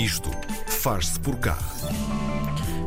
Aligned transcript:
Isto 0.00 0.30
faz-se 0.66 1.20
por 1.20 1.36
cá. 1.36 1.58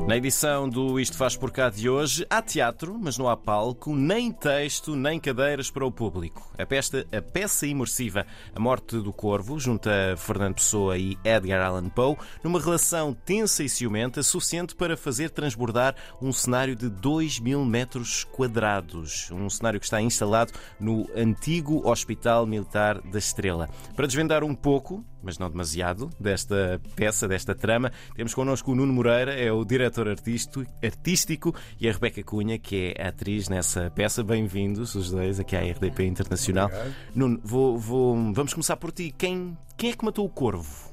Na 0.08 0.18
edição 0.18 0.68
do 0.68 1.00
Isto 1.00 1.16
Faz 1.16 1.38
Por 1.38 1.52
Cá 1.52 1.70
de 1.70 1.88
hoje, 1.88 2.26
há 2.28 2.42
teatro, 2.42 2.98
mas 3.00 3.20
não 3.20 3.30
há 3.30 3.38
palco, 3.38 3.96
nem 3.96 4.32
texto, 4.32 4.96
nem 4.96 5.20
cadeiras 5.20 5.70
para 5.70 5.86
o 5.86 5.92
público. 5.92 6.52
A 6.58 6.66
peça, 6.66 7.06
a 7.16 7.22
peça 7.22 7.68
imersiva 7.68 8.26
A 8.56 8.60
Morte 8.60 8.98
do 8.98 9.14
Corvo 9.14 9.60
junta 9.60 9.92
Fernando 10.18 10.56
Pessoa 10.56 10.98
e 10.98 11.16
Edgar 11.24 11.64
Allan 11.64 11.88
Poe 11.88 12.18
numa 12.44 12.60
relação 12.60 13.14
tensa 13.14 13.64
e 13.64 13.70
ciumenta, 13.70 14.24
suficiente 14.24 14.76
para 14.76 14.98
fazer 14.98 15.30
transbordar 15.30 15.96
um 16.20 16.34
cenário 16.34 16.76
de 16.76 16.90
2 16.90 17.40
mil 17.40 17.64
metros 17.64 18.24
quadrados. 18.24 19.30
Um 19.32 19.52
cenário 19.52 19.80
que 19.80 19.86
está 19.86 20.02
instalado 20.02 20.52
no 20.80 21.08
antigo 21.16 21.88
Hospital 21.88 22.48
Militar 22.48 23.00
da 23.02 23.20
Estrela. 23.20 23.70
Para 23.96 24.08
desvendar 24.08 24.44
um 24.44 24.56
pouco, 24.56 25.06
mas 25.24 25.40
não 25.40 25.50
demasiado, 25.50 26.10
desta 26.20 26.80
peça, 26.96 27.28
desta 27.28 27.56
trama, 27.56 27.92
temos 28.16 28.34
connosco 28.34 28.72
o 28.72 28.76
Nuno 28.76 28.92
Moreira, 28.94 29.34
é 29.34 29.52
o 29.52 29.64
diretor 29.64 30.08
artístico, 30.10 31.56
e 31.80 31.88
a 31.90 31.92
Rebeca 31.92 32.22
Cunha, 32.24 32.60
que 32.60 32.94
é 32.98 33.08
atriz 33.08 33.48
nessa 33.50 33.90
peça. 33.90 34.24
Bem-vindos, 34.24 34.94
os 34.96 35.10
dois, 35.10 35.40
aqui 35.40 35.56
à 35.56 35.62
RDP 35.62 36.06
Internacional. 36.06 36.66
Obrigado. 36.68 36.94
Nuno, 37.16 37.40
vou, 37.44 37.78
vou- 37.78 38.34
vamos 38.34 38.54
começar 38.54 38.76
por 38.78 38.92
ti. 38.92 39.14
Quem, 39.18 39.58
quem 39.78 39.92
é 39.92 39.94
que 39.96 40.04
matou 40.06 40.26
o 40.26 40.30
corvo? 40.30 40.92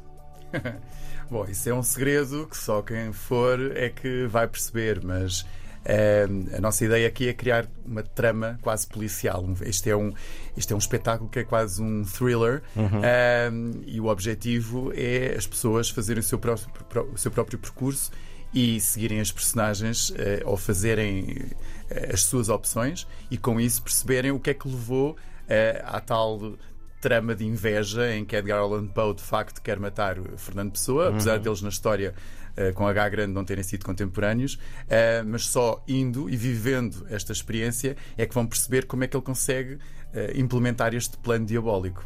Bom, 1.31 1.45
isso 1.49 1.69
é 1.69 1.75
um 1.75 1.83
segredo 1.83 2.47
que 2.49 2.57
só 2.57 2.83
quem 2.83 3.13
for 3.13 3.77
é 3.77 3.89
que 3.89 4.27
vai 4.27 4.49
perceber, 4.49 5.01
mas 5.05 5.47
eh, 5.85 6.27
a 6.57 6.61
nossa 6.61 6.85
ideia 6.85 7.09
aqui 7.09 7.29
é 7.29 7.33
criar 7.33 7.67
uma 7.85 8.03
trama 8.03 8.59
quase 8.63 8.87
policial. 8.87 9.45
Este 9.63 9.91
é 9.91 9.97
um, 9.97 10.13
este 10.57 10.73
é 10.73 10.77
um 10.77 10.79
espetáculo 10.79 11.29
que 11.31 11.41
é 11.41 11.45
quase 11.45 11.83
um 11.83 12.05
thriller. 12.05 12.63
Eh, 13.03 13.51
e 13.87 14.01
o 14.01 14.07
objetivo 14.07 14.93
é 14.95 15.35
as 15.37 15.47
pessoas 15.47 15.91
fazerem 15.91 16.21
o 16.21 16.25
seu 16.25 16.39
próprio, 16.39 17.11
o 17.13 17.19
seu 17.19 17.31
próprio 17.31 17.59
percurso 17.59 18.11
e 18.53 18.81
seguirem 18.81 19.21
as 19.21 19.31
personagens 19.31 20.13
eh, 20.17 20.43
ou 20.45 20.57
fazerem 20.57 21.37
as 22.13 22.23
suas 22.23 22.49
opções 22.49 23.07
e 23.31 23.37
com 23.37 23.61
isso 23.61 23.83
perceberem 23.83 24.31
o 24.31 24.39
que 24.39 24.51
é 24.51 24.55
que 24.55 24.69
levou 24.69 25.17
à 25.85 26.01
tal 26.01 26.55
trama 27.01 27.35
de 27.35 27.45
inveja 27.45 28.15
em 28.15 28.25
que 28.25 28.37
Edgar 28.37 28.61
Allan 28.61 28.87
Poe 28.87 29.15
de 29.15 29.23
facto 29.23 29.61
quer 29.61 29.81
matar 29.81 30.17
Fernando 30.37 30.73
Pessoa, 30.73 31.09
apesar 31.09 31.39
deles 31.39 31.63
na 31.63 31.71
história 31.71 32.15
com 32.75 32.87
H 32.87 33.09
grande 33.09 33.33
não 33.33 33.45
terem 33.45 33.65
sido 33.65 33.85
contemporâneos, 33.85 34.59
eh, 34.89 35.23
mas 35.23 35.47
só 35.47 35.83
indo 35.87 36.29
e 36.29 36.37
vivendo 36.37 37.07
esta 37.11 37.33
experiência 37.33 37.97
é 38.17 38.27
que 38.27 38.35
vão 38.35 38.47
perceber 38.47 38.87
como 38.87 39.05
é 39.05 39.09
que 39.09 39.17
ele 39.17 39.25
consegue 39.25 39.79
eh, 40.13 40.33
implementar 40.37 40.95
este 40.95 41.17
plano 41.19 41.47
diabólico. 41.47 42.05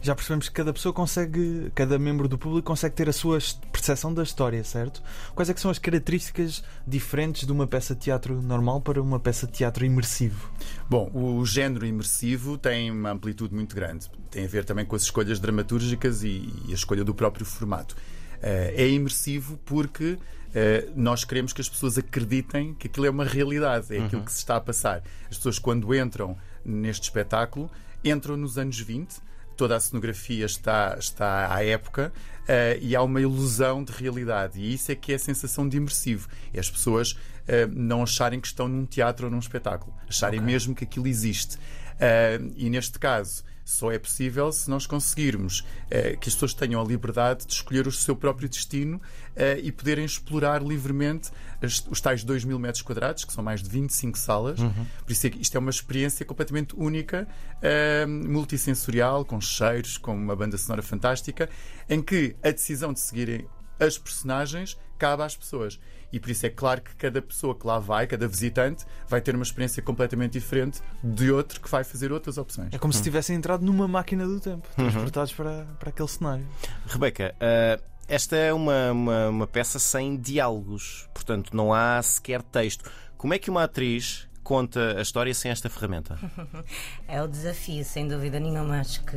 Já 0.00 0.16
percebemos 0.16 0.48
que 0.48 0.54
cada 0.54 0.72
pessoa 0.72 0.92
consegue, 0.92 1.70
cada 1.76 1.96
membro 1.96 2.26
do 2.26 2.36
público 2.36 2.66
consegue 2.66 2.92
ter 2.96 3.08
a 3.08 3.12
sua 3.12 3.38
percepção 3.70 4.12
da 4.12 4.24
história, 4.24 4.64
certo? 4.64 5.00
Quais 5.32 5.48
é 5.48 5.54
que 5.54 5.60
são 5.60 5.70
as 5.70 5.78
características 5.78 6.64
diferentes 6.84 7.46
de 7.46 7.52
uma 7.52 7.68
peça 7.68 7.94
de 7.94 8.00
teatro 8.00 8.42
normal 8.42 8.80
para 8.80 9.00
uma 9.00 9.20
peça 9.20 9.46
de 9.46 9.52
teatro 9.52 9.84
imersivo? 9.84 10.50
Bom, 10.90 11.08
o 11.14 11.46
género 11.46 11.86
imersivo 11.86 12.58
tem 12.58 12.90
uma 12.90 13.12
amplitude 13.12 13.54
muito 13.54 13.76
grande. 13.76 14.10
Tem 14.28 14.44
a 14.44 14.48
ver 14.48 14.64
também 14.64 14.84
com 14.84 14.96
as 14.96 15.02
escolhas 15.02 15.38
dramatúrgicas 15.38 16.24
e, 16.24 16.52
e 16.66 16.72
a 16.72 16.74
escolha 16.74 17.04
do 17.04 17.14
próprio 17.14 17.46
formato. 17.46 17.94
Eh, 18.42 18.74
é 18.76 18.88
imersivo 18.88 19.58
porque 19.64 20.18
eh, 20.54 20.88
nós 20.94 21.24
queremos 21.24 21.52
que 21.52 21.60
as 21.60 21.68
pessoas 21.68 21.96
acreditem 21.96 22.74
que 22.74 22.86
aquilo 22.86 23.06
é 23.06 23.10
uma 23.10 23.24
realidade, 23.24 23.94
é 23.96 24.04
aquilo 24.04 24.22
que 24.22 24.32
se 24.32 24.38
está 24.38 24.56
a 24.56 24.60
passar. 24.60 25.02
As 25.30 25.36
pessoas, 25.36 25.58
quando 25.58 25.94
entram 25.94 26.36
neste 26.64 27.04
espetáculo, 27.04 27.70
entram 28.04 28.36
nos 28.36 28.58
anos 28.58 28.78
20. 28.78 29.20
Toda 29.56 29.76
a 29.76 29.80
cenografia 29.80 30.46
está, 30.46 30.96
está 30.98 31.54
à 31.54 31.64
época 31.64 32.12
eh, 32.48 32.78
e 32.80 32.96
há 32.96 33.02
uma 33.02 33.20
ilusão 33.20 33.84
de 33.84 33.92
realidade. 33.92 34.60
E 34.60 34.74
isso 34.74 34.90
é 34.90 34.94
que 34.94 35.12
é 35.12 35.14
a 35.14 35.18
sensação 35.18 35.68
de 35.68 35.76
imersivo. 35.76 36.28
É 36.52 36.60
as 36.60 36.70
pessoas 36.70 37.16
eh, 37.46 37.66
não 37.66 38.02
acharem 38.02 38.40
que 38.40 38.46
estão 38.46 38.68
num 38.68 38.86
teatro 38.86 39.26
ou 39.26 39.30
num 39.30 39.38
espetáculo, 39.38 39.94
acharem 40.08 40.40
mesmo 40.40 40.74
que 40.74 40.84
aquilo 40.84 41.06
existe. 41.06 41.58
Eh, 42.04 42.40
e 42.56 42.68
neste 42.68 42.98
caso, 42.98 43.44
só 43.64 43.92
é 43.92 43.98
possível 43.98 44.50
se 44.50 44.68
nós 44.68 44.88
conseguirmos 44.88 45.64
eh, 45.88 46.16
que 46.20 46.28
as 46.28 46.34
pessoas 46.34 46.52
tenham 46.52 46.80
a 46.80 46.84
liberdade 46.84 47.46
de 47.46 47.52
escolher 47.52 47.86
o 47.86 47.92
seu 47.92 48.16
próprio 48.16 48.48
destino 48.48 49.00
eh, 49.36 49.60
e 49.62 49.70
poderem 49.70 50.04
explorar 50.04 50.60
livremente 50.60 51.30
as- 51.62 51.86
os 51.88 52.00
tais 52.00 52.24
2 52.24 52.44
mil 52.44 52.58
metros 52.58 52.82
quadrados, 52.82 53.24
que 53.24 53.32
são 53.32 53.44
mais 53.44 53.62
de 53.62 53.70
25 53.70 54.18
salas. 54.18 54.58
Por 54.58 55.12
isso 55.12 55.26
é 55.28 55.30
que 55.30 55.40
isto 55.40 55.54
é 55.56 55.60
uma 55.60 55.70
experiência 55.70 56.26
completamente 56.26 56.74
única, 56.76 57.28
eh, 57.62 58.04
multissensorial, 58.04 59.24
com 59.24 59.40
cheiros, 59.40 59.96
com 59.96 60.12
uma 60.14 60.34
banda 60.34 60.58
sonora 60.58 60.82
fantástica, 60.82 61.48
em 61.88 62.02
que 62.02 62.34
a 62.42 62.50
decisão 62.50 62.92
de 62.92 62.98
seguirem 62.98 63.46
as 63.78 63.98
personagens 63.98 64.76
cabe 64.98 65.22
às 65.22 65.36
pessoas. 65.36 65.80
E 66.12 66.20
por 66.20 66.30
isso 66.30 66.44
é 66.44 66.50
claro 66.50 66.82
que 66.82 66.94
cada 66.94 67.22
pessoa 67.22 67.54
que 67.54 67.66
lá 67.66 67.78
vai, 67.78 68.06
cada 68.06 68.28
visitante, 68.28 68.84
vai 69.08 69.20
ter 69.20 69.34
uma 69.34 69.42
experiência 69.42 69.82
completamente 69.82 70.32
diferente 70.32 70.80
de 71.02 71.30
outro 71.30 71.60
que 71.60 71.68
vai 71.68 71.82
fazer 71.82 72.12
outras 72.12 72.36
opções. 72.36 72.68
É 72.72 72.78
como 72.78 72.92
se 72.92 73.02
tivessem 73.02 73.34
entrado 73.34 73.64
numa 73.64 73.88
máquina 73.88 74.26
do 74.26 74.38
tempo, 74.38 74.68
transportados 74.76 75.32
para, 75.32 75.64
para 75.78 75.88
aquele 75.88 76.08
cenário. 76.08 76.46
Rebeca, 76.86 77.34
ah, 77.40 77.80
esta 78.06 78.36
é 78.36 78.52
uma, 78.52 78.92
uma, 78.92 79.28
uma 79.28 79.46
peça 79.46 79.78
sem 79.78 80.18
diálogos, 80.18 81.08
portanto 81.14 81.56
não 81.56 81.72
há 81.72 82.00
sequer 82.02 82.42
texto. 82.42 82.90
Como 83.16 83.32
é 83.32 83.38
que 83.38 83.48
uma 83.48 83.64
atriz 83.64 84.28
conta 84.42 84.98
a 84.98 85.02
história 85.02 85.32
sem 85.32 85.50
esta 85.50 85.70
ferramenta? 85.70 86.18
É 87.08 87.22
o 87.22 87.28
desafio, 87.28 87.84
sem 87.84 88.08
dúvida 88.08 88.38
nenhuma. 88.38 88.80
Acho 88.80 89.02
que 89.04 89.16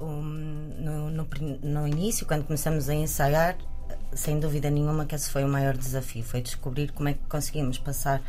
um, 0.00 0.22
no, 0.78 1.10
no 1.10 1.28
no 1.62 1.88
início, 1.88 2.26
quando 2.26 2.44
começamos 2.44 2.88
a 2.88 2.94
ensaiar, 2.94 3.56
sem 4.12 4.40
dúvida 4.40 4.70
nenhuma 4.70 5.06
que 5.06 5.14
esse 5.14 5.30
foi 5.30 5.44
o 5.44 5.48
maior 5.48 5.76
desafio. 5.76 6.24
Foi 6.24 6.40
descobrir 6.40 6.92
como 6.92 7.08
é 7.08 7.14
que 7.14 7.20
conseguimos 7.28 7.78
passar 7.78 8.22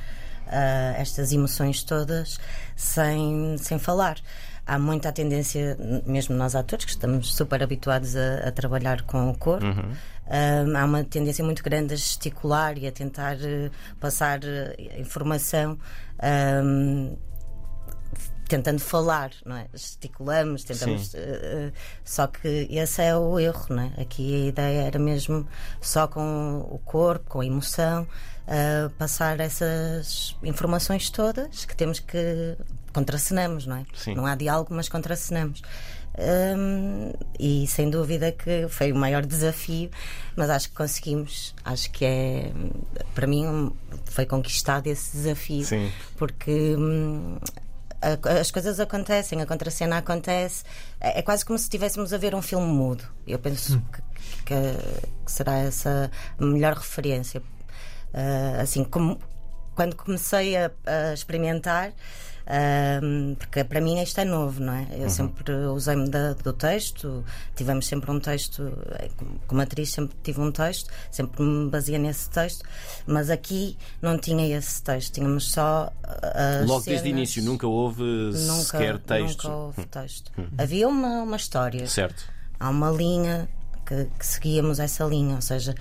ah, 0.48 0.94
estas 0.98 1.32
emoções 1.32 1.84
todas 1.84 2.40
sem, 2.76 3.56
sem 3.58 3.80
falar. 3.80 4.18
Há 4.66 4.78
muita 4.78 5.12
tendência, 5.12 5.78
mesmo 6.06 6.36
nós 6.36 6.56
atores, 6.56 6.86
que 6.86 6.92
estamos 6.92 7.34
super 7.34 7.64
habituados 7.64 8.16
a, 8.16 8.48
a 8.48 8.52
trabalhar 8.52 9.02
com 9.04 9.30
o 9.30 9.38
corpo, 9.38 9.66
ah, 10.28 10.80
há 10.80 10.86
uma 10.86 11.04
tendência 11.04 11.44
muito 11.44 11.64
grande 11.64 11.94
a 11.94 11.98
gesticular 11.98 12.78
e 12.78 12.88
a 12.88 12.92
tentar 12.92 13.38
eh, 13.42 13.70
passar 14.00 14.40
eh, 14.44 15.00
informação. 15.00 15.78
ah, 16.20 16.62
tentando 18.52 18.82
falar, 18.82 19.32
não 19.46 19.56
é? 19.56 19.68
Gesticulamos, 19.74 20.66
tentamos. 20.66 21.16
Eh, 21.16 21.72
só 22.04 22.28
que 22.28 22.68
esse 22.70 23.02
é 23.02 23.16
o 23.16 23.40
erro, 23.40 23.68
não 23.70 23.84
é? 23.84 24.02
Aqui 24.02 24.44
a 24.44 24.48
ideia 24.48 24.82
era 24.82 25.00
mesmo 25.00 25.48
só 25.80 26.06
com 26.06 26.68
o 26.70 26.78
corpo, 26.80 27.30
com 27.30 27.40
a 27.40 27.46
emoção, 27.46 28.06
eh, 28.46 28.90
passar 28.98 29.40
essas 29.40 30.36
informações 30.44 31.10
todas 31.10 31.64
que 31.64 31.74
temos 31.74 32.00
que. 32.02 32.58
contracenamos, 32.92 33.66
não 33.66 33.78
é? 33.78 33.86
Sim. 33.94 34.16
Não 34.16 34.26
há 34.26 34.36
diálogo, 34.36 34.74
mas 34.74 34.90
contracenamos. 34.90 35.62
Hum, 36.20 37.14
e 37.40 37.66
sem 37.68 37.90
dúvida 37.90 38.34
que 38.34 38.68
foi 38.68 38.92
o 38.92 38.96
maior 38.98 39.26
desafio, 39.26 39.90
mas 40.36 40.50
acho 40.50 40.68
que 40.68 40.76
conseguimos. 40.76 41.56
Acho 41.64 41.90
que 41.90 42.04
é, 42.04 42.52
para 43.16 43.26
mim, 43.26 43.72
foi 44.08 44.26
conquistado 44.26 44.88
esse 44.88 45.16
desafio 45.16 45.64
Sim. 45.64 45.90
porque 46.18 46.76
hum, 46.78 47.38
as 48.40 48.50
coisas 48.52 48.80
acontecem, 48.80 49.42
a 49.42 49.46
contracena 49.46 49.98
acontece. 49.98 50.64
É, 51.00 51.20
é 51.20 51.22
quase 51.22 51.46
como 51.46 51.58
se 51.60 51.66
estivéssemos 51.66 52.12
a 52.14 52.18
ver 52.18 52.34
um 52.36 52.42
filme 52.42 52.66
mudo. 52.68 53.04
Eu 53.28 53.38
penso 53.40 53.82
que, 53.92 54.02
que- 54.46 55.02
que 55.26 55.32
será 55.32 55.58
essa 55.60 56.10
a 56.40 56.44
melhor 56.46 56.74
referência. 56.76 57.42
Ah, 58.14 58.62
assim, 58.62 58.84
como 58.84 59.20
quando 59.76 59.96
comecei 59.96 60.56
a, 60.58 60.72
a 60.86 61.14
experimentar. 61.14 61.94
Hum, 63.04 63.36
porque 63.38 63.64
para 63.64 63.80
mim 63.82 64.02
isto 64.02 64.20
é 64.20 64.26
novo, 64.26 64.62
não 64.62 64.74
é? 64.74 64.88
Eu 64.92 65.10
sempre 65.10 65.54
usei-me 65.54 66.10
do 66.44 66.54
texto, 66.54 67.24
tivemos 67.56 67.86
sempre 67.88 68.10
um 68.12 68.20
texto, 68.20 68.72
eh, 68.92 69.10
como- 69.48 69.62
atriz 69.62 69.92
sempre 69.92 70.18
tive 70.24 70.42
um 70.42 70.52
texto, 70.52 70.90
sempre 71.12 71.44
me 71.44 71.70
baseia 71.70 72.00
nesse 72.00 72.30
texto, 72.30 72.64
mas 73.06 73.30
aqui 73.30 73.78
não 74.02 74.18
tinha 74.18 74.58
esse 74.58 74.82
texto, 74.82 75.14
tínhamos 75.14 75.52
só 75.52 75.92
ah, 76.04 76.60
as 76.62 76.68
Logo 76.68 76.82
desde 76.86 76.92
o 76.94 77.04
cenas. 77.04 77.06
início 77.06 77.44
nunca 77.44 77.68
houve 77.68 78.04
Nunca, 78.04 78.64
sequer 78.64 78.98
texto. 79.00 79.44
Nunca 79.44 79.56
houve 79.58 79.86
texto. 79.86 80.32
Havia 80.58 80.88
uma, 80.88 81.22
uma 81.24 81.36
história. 81.38 81.88
Certo. 81.88 82.24
Há 82.60 82.70
uma 82.70 82.92
linha 82.92 83.48
que, 83.86 84.06
que 84.18 84.26
seguíamos 84.26 84.80
essa 84.80 85.04
linha, 85.06 85.36
ou 85.36 85.42
seja, 85.42 85.74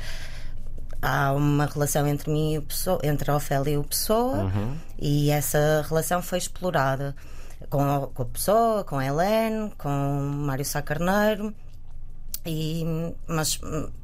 há 1.03 1.33
uma 1.33 1.67
relação 1.67 2.07
entre 2.07 2.31
mim 2.31 2.55
e 2.55 2.59
o 2.59 2.63
Pessoa, 2.63 3.01
entre 3.03 3.31
a 3.31 3.37
Ofélia 3.37 3.75
e 3.75 3.79
o 3.79 3.85
Pessoa, 3.85 4.51
e 4.99 5.31
essa 5.31 5.85
relação 5.89 6.23
foi 6.23 6.39
explorada 6.39 7.15
com 7.69 7.83
a, 7.83 8.07
com 8.09 8.23
a 8.23 8.27
Pessoa, 8.27 8.85
com 8.85 8.99
a 8.99 9.05
Helene, 9.05 9.73
com 9.79 9.89
o 9.89 10.23
Mário 10.23 10.65
Sá 10.65 10.83
Carneiro. 10.83 11.55
E, 12.47 12.85
mas, 13.27 13.61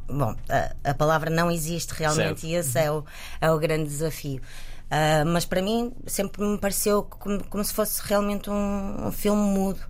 bom, 0.06 0.36
a, 0.48 0.90
a 0.90 0.94
palavra 0.94 1.30
não 1.30 1.50
existe 1.50 1.94
realmente 1.94 2.42
Certo. 2.42 2.44
e 2.46 2.54
esse 2.54 2.78
é 2.78 2.90
o, 2.90 3.04
é 3.40 3.50
o 3.50 3.58
grande 3.58 3.84
desafio. 3.84 4.42
Ah, 4.90 5.24
mas 5.26 5.44
para 5.44 5.60
mim 5.62 5.92
sempre 6.06 6.44
me 6.44 6.58
pareceu 6.58 7.02
como, 7.02 7.42
como 7.44 7.64
se 7.64 7.72
fosse 7.72 8.00
realmente 8.04 8.48
um, 8.50 9.06
um 9.06 9.12
filme 9.12 9.42
mudo, 9.42 9.80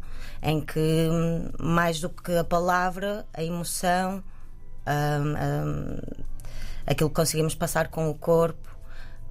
em 0.43 0.61
que 0.61 1.09
mais 1.61 2.01
do 2.01 2.09
que 2.09 2.35
a 2.37 2.45
palavra, 2.45 3.27
a 3.33 3.43
emoção 3.43 4.23
hum, 4.87 5.35
hum, 5.35 5.99
aquilo 6.87 7.11
que 7.11 7.17
conseguimos 7.17 7.55
passar 7.55 7.89
com 7.89 8.09
o 8.09 8.15
corpo, 8.15 8.77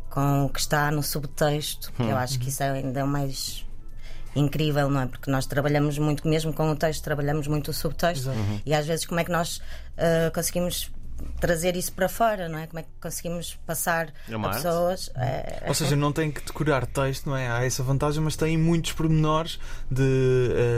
com 0.09 0.45
o 0.45 0.49
que 0.49 0.59
está 0.59 0.91
no 0.91 1.01
subtexto. 1.01 1.91
Eu 1.99 2.17
acho 2.17 2.39
que 2.39 2.49
isso 2.49 2.61
é 2.61 2.69
ainda 2.69 2.99
é 2.99 3.03
o 3.03 3.07
mais 3.07 3.65
incrível, 4.35 4.89
não 4.89 5.01
é? 5.01 5.05
Porque 5.07 5.31
nós 5.31 5.45
trabalhamos 5.45 5.97
muito, 5.97 6.27
mesmo 6.27 6.53
com 6.53 6.69
o 6.69 6.75
texto, 6.75 7.03
trabalhamos 7.03 7.47
muito 7.47 7.71
o 7.71 7.73
subtexto 7.73 8.29
e 8.65 8.73
às 8.73 8.85
vezes 8.85 9.05
como 9.05 9.19
é 9.19 9.23
que 9.23 9.31
nós 9.31 9.57
uh, 9.57 10.33
conseguimos 10.33 10.91
trazer 11.39 11.75
isso 11.75 11.91
para 11.93 12.07
fora, 12.09 12.47
não 12.49 12.57
é? 12.59 12.67
Como 12.67 12.79
é 12.79 12.83
que 12.83 12.89
conseguimos 13.01 13.55
passar 13.65 14.13
É 14.29 14.33
a 14.35 14.49
pessoas. 14.49 15.09
é- 15.15 15.63
Ou 15.67 15.73
seja, 15.73 15.95
não 15.95 16.11
tem 16.11 16.31
que 16.31 16.41
decorar 16.43 16.85
texto, 16.85 17.27
não 17.29 17.35
é? 17.37 17.47
Há 17.49 17.63
essa 17.65 17.83
vantagem, 17.83 18.21
mas 18.23 18.35
tem 18.35 18.57
muitos 18.57 18.91
pormenores 18.93 19.59
de 19.91 20.01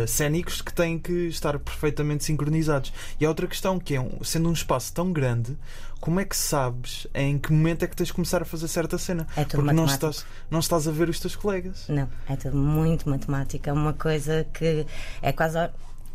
eh, 0.03 0.07
cénicos 0.07 0.61
que 0.61 0.73
têm 0.73 0.97
que 0.99 1.27
estar 1.27 1.57
perfeitamente 1.59 2.23
sincronizados. 2.23 2.91
E 3.19 3.25
há 3.25 3.29
outra 3.29 3.47
questão 3.47 3.79
que 3.79 3.95
é, 3.95 4.01
um- 4.01 4.23
sendo 4.23 4.49
um 4.49 4.53
espaço 4.53 4.93
tão 4.93 5.11
grande, 5.13 5.57
como 5.99 6.19
é 6.19 6.25
que 6.25 6.35
sabes 6.37 7.07
em 7.13 7.37
que 7.39 7.51
momento 7.51 7.83
é 7.83 7.87
que 7.87 7.95
tens 7.95 8.07
de 8.07 8.13
começar 8.13 8.41
a 8.41 8.45
fazer 8.45 8.67
certa 8.67 8.97
cena? 8.97 9.27
É 9.35 9.43
tudo 9.43 9.61
Porque 9.63 9.73
não 9.73 9.83
matemática. 9.85 10.09
estás, 10.09 10.25
não 10.49 10.59
estás 10.59 10.87
a 10.87 10.91
ver 10.91 11.09
os 11.09 11.19
teus 11.19 11.35
colegas. 11.35 11.85
Não, 11.87 12.07
é 12.29 12.35
tudo 12.35 12.55
muito 12.57 13.09
matemática, 13.09 13.69
é 13.69 13.73
uma 13.73 13.93
coisa 13.93 14.45
que 14.53 14.85
é 15.21 15.31
quase 15.31 15.57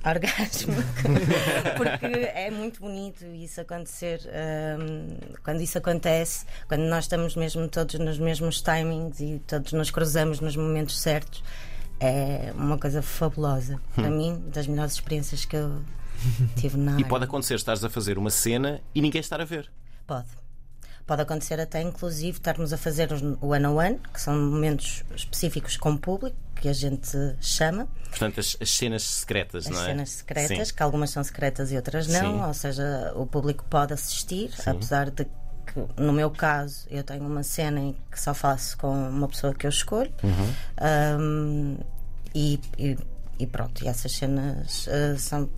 orgasmo, 0.05 0.75
porque 1.77 2.07
é 2.07 2.51
muito 2.51 2.81
bonito 2.81 3.25
isso 3.27 3.61
acontecer. 3.61 4.21
hum, 4.79 5.17
quando 5.45 5.61
isso 5.61 5.79
acontece, 5.79 6.45
quando 6.69 6.83
nós 6.83 7.05
estamos 7.05 7.37
mesmo 7.37 7.69
todos 7.69 7.99
nos 7.99 8.19
mesmos 8.19 8.61
timings 8.61 9.21
e 9.21 9.41
todos 9.47 9.73
nos 9.73 9.91
cruzamos 9.91 10.41
nos 10.41 10.57
momentos 10.57 11.01
certos, 11.01 11.43
é 12.01 12.53
uma 12.57 12.79
coisa 12.79 13.01
fabulosa. 13.03 13.81
Para 13.95 14.11
mim, 14.11 14.43
das 14.53 14.67
melhores 14.67 14.95
experiências 14.95 15.45
que 15.45 15.57
eu 15.57 15.83
tive 16.57 16.77
na 16.77 16.93
E 16.93 16.95
área. 16.97 17.07
pode 17.07 17.25
acontecer 17.25 17.55
estares 17.55 17.85
a 17.85 17.89
fazer 17.91 18.19
uma 18.19 18.31
cena 18.31 18.81
e 18.95 19.01
ninguém 19.01 19.21
estar 19.21 19.41
a 19.41 19.45
ver. 19.45 19.71
Pode. 20.07 20.42
Pode 21.07 21.23
acontecer 21.23 21.59
até, 21.61 21.83
inclusive, 21.83 22.39
estarmos 22.39 22.73
a 22.73 22.77
fazer 22.79 23.11
o 23.41 23.49
one 23.49 23.67
on 23.67 23.75
one, 23.77 24.01
que 24.13 24.21
são 24.21 24.35
momentos 24.39 25.03
específicos 25.17 25.77
com 25.77 25.93
o 25.93 25.99
público, 25.99 26.37
que 26.57 26.69
a 26.69 26.73
gente 26.73 27.11
chama, 27.41 27.89
Portanto, 28.09 28.39
as, 28.39 28.57
as 28.61 28.71
cenas 28.71 29.03
secretas, 29.03 29.67
as 29.67 29.73
não 29.73 29.83
é? 29.83 29.87
cenas 29.87 30.11
secretas, 30.11 30.69
Sim. 30.69 30.75
que 30.75 30.83
algumas 30.83 31.11
são 31.11 31.25
secretas 31.25 31.73
e 31.73 31.77
outras 31.77 32.07
não, 32.07 32.21
Sim. 32.39 32.43
ou 32.45 32.55
seja, 32.55 33.13
o 33.17 33.27
público 33.27 33.65
pode 33.69 33.93
assistir, 33.93 34.51
apesar 34.65 35.11
de 35.11 35.25
que, 35.25 35.85
no 36.01 36.13
meu 36.13 36.31
caso, 36.31 36.87
eu 36.89 37.03
tenho 37.03 37.27
uma 37.27 37.43
cena 37.43 37.81
em 37.81 37.97
que 38.11 38.21
só 38.21 38.33
faço 38.33 38.79
com 38.79 38.93
uma 39.09 39.27
pessoa 39.29 39.53
que 39.55 39.67
eu 39.67 39.71
escolho. 39.71 40.13
Uhum. 40.23 40.55
Um, 41.21 41.79
e, 42.35 42.61
e- 42.79 42.99
e 43.39 43.47
pronto, 43.47 43.83
e 43.85 43.89
essas 43.89 44.13
cenas 44.13 44.87
uh, 44.87 45.19
são. 45.19 45.51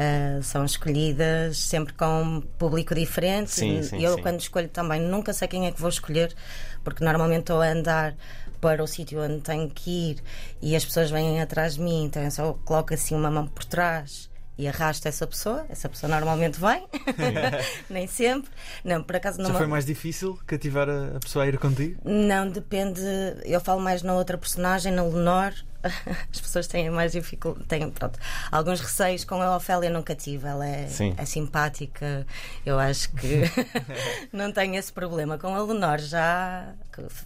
Uh, 0.00 0.42
são 0.42 0.64
escolhidas 0.64 1.58
sempre 1.58 1.92
com 1.92 2.22
um 2.22 2.40
público 2.40 2.94
diferente. 2.94 3.50
Sim, 3.50 3.82
sim, 3.82 3.98
E 3.98 4.04
eu, 4.04 4.14
sim. 4.16 4.22
quando 4.22 4.40
escolho 4.40 4.68
também, 4.68 5.00
nunca 5.00 5.32
sei 5.32 5.46
quem 5.46 5.66
é 5.66 5.72
que 5.72 5.80
vou 5.80 5.90
escolher, 5.90 6.34
porque 6.82 7.04
normalmente 7.04 7.40
estou 7.40 7.60
a 7.60 7.68
andar 7.68 8.16
para 8.60 8.82
o 8.82 8.86
sítio 8.86 9.22
onde 9.22 9.40
tenho 9.40 9.70
que 9.70 10.10
ir 10.10 10.22
e 10.60 10.76
as 10.76 10.84
pessoas 10.84 11.10
vêm 11.10 11.40
atrás 11.40 11.74
de 11.74 11.80
mim, 11.80 12.04
então 12.04 12.22
eu 12.22 12.30
só 12.30 12.52
coloco 12.64 12.92
assim 12.92 13.14
uma 13.14 13.30
mão 13.30 13.46
por 13.46 13.64
trás 13.64 14.28
e 14.58 14.68
arrasto 14.68 15.08
essa 15.08 15.26
pessoa. 15.26 15.64
Essa 15.70 15.88
pessoa 15.88 16.10
normalmente 16.10 16.60
vem, 16.60 16.86
nem 17.88 18.06
sempre. 18.06 18.50
Não, 18.84 19.02
por 19.02 19.16
acaso 19.16 19.38
Já 19.42 19.48
não. 19.48 19.54
foi 19.54 19.66
mais 19.66 19.86
difícil 19.86 20.38
cativar 20.46 20.88
a, 20.90 21.16
a 21.16 21.20
pessoa 21.20 21.46
a 21.46 21.48
ir 21.48 21.58
contigo? 21.58 21.98
Não, 22.04 22.46
depende. 22.46 23.00
Eu 23.44 23.60
falo 23.60 23.80
mais 23.80 24.02
na 24.02 24.12
outra 24.14 24.36
personagem, 24.36 24.92
na 24.92 25.02
Lenor. 25.02 25.54
As 26.32 26.40
pessoas 26.40 26.66
têm 26.66 26.90
mais 26.90 27.12
dificuldade, 27.12 27.66
têm 27.66 27.90
pronto, 27.90 28.18
alguns 28.50 28.80
receios 28.80 29.24
com 29.24 29.40
a 29.40 29.56
Ofélia 29.56 29.90
nunca 29.90 30.14
tive. 30.14 30.46
Ela 30.46 30.66
é, 30.66 30.88
é 31.16 31.24
simpática, 31.24 32.26
eu 32.64 32.78
acho 32.78 33.10
que 33.12 33.42
não 34.32 34.52
tenho 34.52 34.74
esse 34.76 34.92
problema. 34.92 35.38
Com 35.38 35.54
a 35.54 35.62
Lenor 35.62 35.98
já 35.98 36.74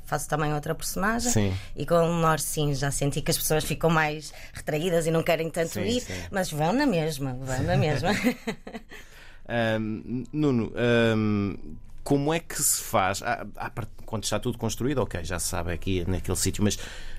faço 0.05 0.29
também 0.29 0.55
outra 0.55 0.75
personagem 0.75 1.33
Sim. 1.33 1.55
e 1.75 1.85
com 1.85 1.95
a 1.95 2.03
Lenor 2.03 2.39
sim, 2.39 2.73
já 2.75 2.91
senti 2.91 3.21
que 3.21 3.31
as 3.31 3.37
pessoas 3.37 3.65
ficam 3.65 3.91
mais 3.91 4.33
retraídas 4.53 5.07
e 5.07 5.11
não 5.11 5.23
querem 5.23 5.51
tanto 5.51 5.73
Sim, 5.73 5.83
ir, 5.83 6.01
sim. 6.01 6.13
mas 6.31 6.51
vão 6.51 6.73
na 6.73 6.87
mesma, 6.87 7.35
vão 7.35 7.63
na 7.63 7.77
mesma. 7.77 8.11
Ahm, 9.47 10.25
Nuno, 10.33 10.73
ahm, 10.75 11.57
como 12.03 12.33
é 12.33 12.39
que 12.41 12.63
se 12.63 12.83
faz? 12.83 13.23
Ah, 13.23 13.47
ah, 13.57 13.71
quando 14.05 14.25
está 14.25 14.39
tudo 14.39 14.59
construído, 14.59 14.99
ok, 14.99 15.25
já 15.25 15.39
se 15.39 15.49
sabe 15.49 15.73
aqui 15.73 16.05
naquele 16.09 16.37
sítio, 16.37 16.63
mas 16.63 16.79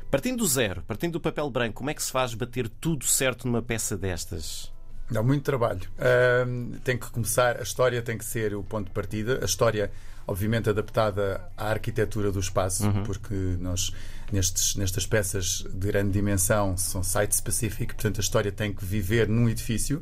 partindo 0.09 0.37
do 0.37 0.47
zero, 0.47 0.83
partindo 0.83 1.13
do 1.13 1.19
papel 1.19 1.49
branco, 1.49 1.75
como 1.75 1.89
é 1.89 1.93
que 1.93 2.03
se 2.03 2.11
faz 2.11 2.33
bater 2.33 2.69
tudo 2.69 3.05
certo 3.05 3.47
numa 3.47 3.61
peça 3.61 3.97
destas? 3.97 4.71
Dá 5.09 5.21
muito 5.21 5.43
trabalho. 5.43 5.81
Ahm, 5.99 6.79
tem 6.83 6.97
que 6.97 7.09
começar, 7.11 7.59
a 7.59 7.63
história 7.63 8.01
tem 8.01 8.17
que 8.17 8.25
ser 8.25 8.55
o 8.55 8.63
ponto 8.63 8.87
de 8.87 8.91
partida. 8.91 9.39
A 9.41 9.45
história, 9.45 9.91
obviamente, 10.27 10.69
adaptada 10.69 11.41
à 11.55 11.69
arquitetura 11.69 12.31
do 12.31 12.39
espaço, 12.39 12.91
porque 13.05 13.35
nós, 13.59 13.91
nestes, 14.31 14.75
nestas 14.75 15.05
peças 15.05 15.63
de 15.71 15.87
grande 15.87 16.11
dimensão, 16.11 16.75
são 16.75 17.03
site-specific, 17.03 17.93
portanto, 17.93 18.17
a 18.17 18.21
história 18.21 18.51
tem 18.51 18.73
que 18.73 18.83
viver 18.83 19.29
num 19.29 19.47
edifício 19.47 20.01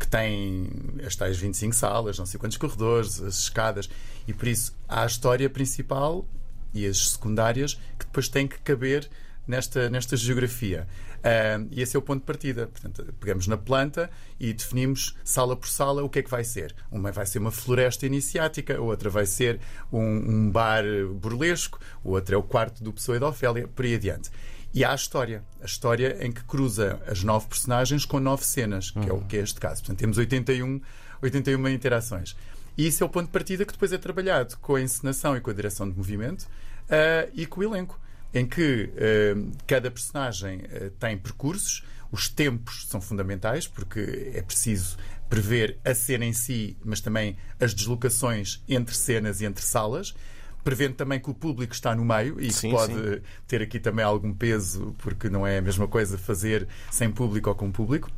que 0.00 0.08
tem 0.08 0.68
as 1.06 1.14
tais 1.14 1.38
25 1.38 1.74
salas, 1.74 2.18
não 2.18 2.24
sei 2.24 2.40
quantos 2.40 2.56
corredores, 2.56 3.20
as 3.20 3.40
escadas, 3.40 3.88
e 4.26 4.32
por 4.32 4.48
isso 4.48 4.74
há 4.88 5.02
a 5.02 5.06
história 5.06 5.48
principal 5.48 6.26
e 6.72 6.86
as 6.86 7.10
secundárias 7.10 7.74
que 7.98 8.06
depois 8.06 8.28
têm 8.28 8.48
que 8.48 8.58
caber 8.60 9.08
nesta, 9.46 9.90
nesta 9.90 10.16
geografia. 10.16 10.86
Ah, 11.22 11.64
e 11.70 11.82
esse 11.82 11.96
é 11.96 11.98
o 11.98 12.02
ponto 12.02 12.20
de 12.20 12.26
partida. 12.26 12.66
Portanto, 12.66 13.14
pegamos 13.20 13.46
na 13.46 13.56
planta 13.56 14.10
e 14.38 14.52
definimos 14.52 15.16
sala 15.24 15.56
por 15.56 15.68
sala 15.68 16.02
o 16.02 16.08
que 16.08 16.20
é 16.20 16.22
que 16.22 16.30
vai 16.30 16.44
ser. 16.44 16.74
Uma 16.90 17.12
vai 17.12 17.26
ser 17.26 17.38
uma 17.38 17.50
floresta 17.50 18.06
iniciática, 18.06 18.80
outra 18.80 19.10
vai 19.10 19.26
ser 19.26 19.60
um, 19.92 20.00
um 20.00 20.50
bar 20.50 20.84
burlesco, 21.14 21.78
outra 22.02 22.34
é 22.34 22.38
o 22.38 22.42
quarto 22.42 22.82
do 22.82 22.92
Pessoa 22.92 23.16
e 23.16 23.20
da 23.20 23.28
Ofélia, 23.28 23.68
por 23.68 23.84
aí 23.84 23.94
adiante. 23.94 24.30
E 24.72 24.84
há 24.84 24.92
a 24.92 24.94
história. 24.94 25.44
A 25.60 25.64
história 25.64 26.24
em 26.24 26.30
que 26.30 26.44
cruza 26.44 27.00
as 27.06 27.24
nove 27.24 27.48
personagens 27.48 28.04
com 28.04 28.20
nove 28.20 28.44
cenas, 28.44 28.90
que 28.90 29.08
é 29.08 29.12
o 29.12 29.20
que 29.20 29.36
é 29.36 29.40
este 29.40 29.58
caso. 29.58 29.82
Portanto, 29.82 29.98
temos 29.98 30.16
81, 30.16 30.80
81 31.20 31.68
interações. 31.68 32.36
E 32.78 32.86
isso 32.86 33.02
é 33.02 33.06
o 33.06 33.10
ponto 33.10 33.26
de 33.26 33.32
partida 33.32 33.64
que 33.64 33.72
depois 33.72 33.92
é 33.92 33.98
trabalhado 33.98 34.56
com 34.58 34.76
a 34.76 34.80
encenação 34.80 35.36
e 35.36 35.40
com 35.40 35.50
a 35.50 35.52
direção 35.52 35.90
de 35.90 35.96
movimento 35.96 36.46
ah, 36.88 37.28
e 37.34 37.46
com 37.46 37.60
o 37.60 37.64
elenco, 37.64 38.00
em 38.32 38.46
que 38.46 38.90
ah, 38.96 39.60
cada 39.66 39.90
personagem 39.90 40.62
ah, 40.64 40.90
tem 40.98 41.16
percursos, 41.16 41.84
os 42.12 42.28
tempos 42.28 42.86
são 42.88 43.00
fundamentais, 43.00 43.66
porque 43.66 44.32
é 44.34 44.42
preciso 44.42 44.96
prever 45.28 45.78
a 45.84 45.94
cena 45.94 46.24
em 46.24 46.32
si, 46.32 46.76
mas 46.84 47.00
também 47.00 47.36
as 47.60 47.72
deslocações 47.72 48.62
entre 48.68 48.96
cenas 48.96 49.40
e 49.40 49.44
entre 49.44 49.64
salas. 49.64 50.14
Prevendo 50.62 50.94
também 50.94 51.18
que 51.18 51.30
o 51.30 51.34
público 51.34 51.72
está 51.72 51.94
no 51.94 52.04
meio 52.04 52.38
e 52.38 52.52
Sim, 52.52 52.68
que 52.68 52.74
pode 52.74 52.92
sim. 52.92 53.22
ter 53.46 53.62
aqui 53.62 53.80
também 53.80 54.04
algum 54.04 54.34
peso, 54.34 54.94
porque 54.98 55.30
não 55.30 55.46
é 55.46 55.56
a 55.56 55.62
mesma 55.62 55.88
coisa 55.88 56.18
fazer 56.18 56.68
sem 56.90 57.10
público 57.10 57.48
ou 57.48 57.54
com 57.54 57.72
público 57.72 58.10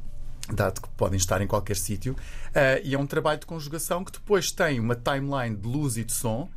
dado 0.53 0.81
que 0.81 0.89
podem 0.91 1.17
estar 1.17 1.41
em 1.41 1.47
qualquer 1.47 1.77
sítio. 1.77 2.17
Ah, 2.55 2.81
e 2.83 2.95
é 2.95 2.99
um 2.99 3.07
trabalho 3.07 3.39
de 3.39 3.47
conjugação 3.47 4.05
que 4.05 4.11
depois 4.11 4.51
tem 4.51 4.81
uma 4.81 4.97
timeline 4.97 5.55
de 5.55 5.69
luz 5.69 5.97
e 5.97 6.05
de 6.05 6.13
som 6.13 6.51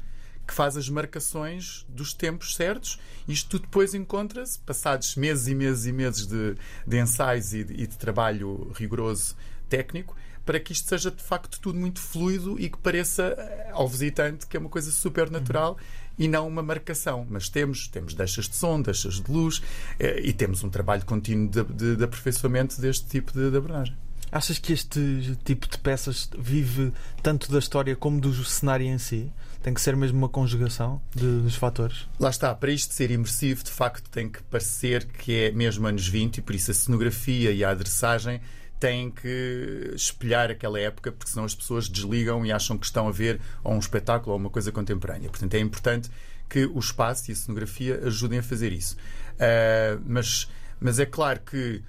que 0.45 0.53
faz 0.53 0.77
as 0.77 0.89
marcações 0.89 1.85
dos 1.89 2.13
tempos 2.13 2.55
certos. 2.55 2.99
Isto 3.27 3.59
depois 3.59 3.93
encontra-se, 3.93 4.59
passados 4.59 5.15
meses 5.15 5.47
e 5.47 5.55
meses 5.55 5.85
e 5.85 5.91
meses 5.91 6.27
de, 6.27 6.55
de 6.85 6.99
ensaios 6.99 7.53
e 7.53 7.63
de, 7.63 7.73
e 7.73 7.87
de 7.87 7.97
trabalho 7.97 8.71
rigoroso 8.75 9.35
técnico, 9.67 10.15
para 10.45 10.59
que 10.59 10.71
isto 10.71 10.87
seja 10.87 11.09
de 11.09 11.23
facto 11.23 11.59
tudo 11.59 11.79
muito 11.79 11.99
fluido 11.99 12.59
e 12.59 12.69
que 12.69 12.77
pareça 12.77 13.35
eh, 13.37 13.69
ao 13.71 13.87
visitante 13.87 14.45
que 14.45 14.55
é 14.55 14.59
uma 14.59 14.69
coisa 14.69 14.91
super 14.91 15.31
natural 15.31 15.75
e 16.19 16.27
não 16.27 16.47
uma 16.47 16.61
marcação. 16.61 17.25
Mas 17.27 17.49
temos, 17.49 17.87
temos 17.87 18.13
deixas 18.13 18.47
de 18.47 18.55
som, 18.55 18.79
deixas 18.79 19.15
de 19.15 19.31
luz 19.31 19.61
eh, 19.99 20.21
e 20.23 20.31
temos 20.31 20.63
um 20.63 20.69
trabalho 20.69 21.03
contínuo 21.03 21.49
de, 21.49 21.63
de, 21.63 21.95
de 21.95 22.03
aperfeiçoamento 22.03 22.79
deste 22.79 23.07
tipo 23.07 23.31
de 23.31 23.57
abordagem. 23.57 24.04
Achas 24.35 24.59
que 24.59 24.73
este 24.73 25.37
tipo 25.45 25.65
de 25.65 25.77
peças 25.77 26.29
vive 26.37 26.91
tanto 27.23 27.49
da 27.49 27.57
história 27.57 27.95
como 27.95 28.19
do 28.19 28.33
cenário 28.43 28.85
em 28.85 28.97
si? 28.97 29.31
Tem 29.63 29.73
que 29.73 29.79
ser 29.79 29.95
mesmo 29.95 30.17
uma 30.17 30.27
conjugação 30.27 31.01
de- 31.15 31.39
dos 31.41 31.55
fatores? 31.55 32.05
Lá 32.19 32.29
está, 32.31 32.53
para 32.53 32.69
isto 32.69 32.93
ser 32.93 33.11
imersivo, 33.11 33.63
de 33.63 33.71
facto 33.71 34.09
tem 34.09 34.27
que 34.27 34.43
parecer 34.43 35.05
que 35.05 35.33
é 35.33 35.51
mesmo 35.51 35.87
anos 35.87 36.05
20 36.05 36.39
e 36.39 36.41
por 36.41 36.53
isso 36.53 36.69
a 36.69 36.73
cenografia 36.73 37.49
e 37.53 37.63
a 37.63 37.69
adressagem 37.69 38.41
têm 38.77 39.09
que 39.09 39.93
espelhar 39.95 40.51
aquela 40.51 40.77
época, 40.81 41.13
porque 41.13 41.31
senão 41.31 41.45
as 41.45 41.55
pessoas 41.55 41.87
desligam 41.87 42.45
e 42.45 42.51
acham 42.51 42.77
que 42.77 42.85
estão 42.85 43.07
a 43.07 43.11
ver 43.13 43.39
ou 43.63 43.73
um 43.73 43.79
espetáculo 43.79 44.33
ou 44.33 44.37
uma 44.37 44.49
coisa 44.49 44.69
contemporânea. 44.69 45.29
Portanto, 45.29 45.53
é 45.53 45.59
importante 45.59 46.09
que 46.49 46.65
o 46.65 46.77
espaço 46.77 47.31
e 47.31 47.33
a 47.33 47.35
cenografia 47.37 48.01
ajudem 48.03 48.39
a 48.39 48.43
fazer 48.43 48.73
isso. 48.73 48.97
Ah, 49.39 49.97
mas, 50.05 50.49
mas 50.77 50.99
é 50.99 51.05
claro 51.05 51.39
que 51.39 51.81